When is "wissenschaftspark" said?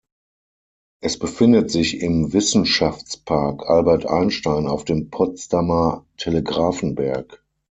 2.33-3.69